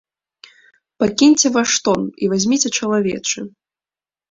Пакіньце 1.03 1.47
ваш 1.59 1.71
тон 1.89 2.01
і 2.23 2.31
вазьміце 2.33 2.69
чалавечы! 2.79 3.39